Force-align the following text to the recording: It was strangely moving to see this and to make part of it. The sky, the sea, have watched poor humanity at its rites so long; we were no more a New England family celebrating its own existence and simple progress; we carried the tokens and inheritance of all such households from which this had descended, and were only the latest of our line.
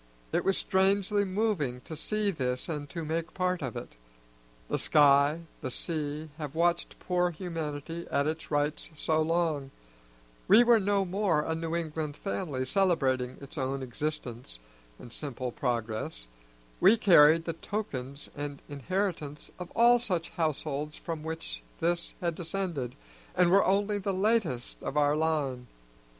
It 0.33 0.43
was 0.43 0.57
strangely 0.57 1.23
moving 1.23 1.81
to 1.81 1.95
see 1.95 2.31
this 2.31 2.67
and 2.67 2.89
to 2.89 3.05
make 3.05 3.35
part 3.35 3.61
of 3.61 3.75
it. 3.75 3.97
The 4.67 4.79
sky, 4.79 5.41
the 5.61 5.69
sea, 5.69 6.31
have 6.39 6.55
watched 6.55 6.97
poor 6.97 7.29
humanity 7.29 8.07
at 8.09 8.25
its 8.25 8.49
rites 8.49 8.89
so 8.95 9.21
long; 9.21 9.69
we 10.47 10.63
were 10.63 10.79
no 10.79 11.05
more 11.05 11.43
a 11.43 11.53
New 11.53 11.75
England 11.75 12.17
family 12.17 12.65
celebrating 12.65 13.37
its 13.41 13.59
own 13.59 13.83
existence 13.83 14.57
and 14.97 15.13
simple 15.13 15.51
progress; 15.51 16.25
we 16.79 16.97
carried 16.97 17.45
the 17.45 17.53
tokens 17.53 18.27
and 18.35 18.59
inheritance 18.67 19.51
of 19.59 19.69
all 19.75 19.99
such 19.99 20.29
households 20.29 20.95
from 20.95 21.21
which 21.21 21.61
this 21.79 22.15
had 22.21 22.33
descended, 22.33 22.95
and 23.35 23.51
were 23.51 23.63
only 23.63 23.99
the 23.99 24.15
latest 24.15 24.81
of 24.81 24.97
our 24.97 25.15
line. 25.15 25.67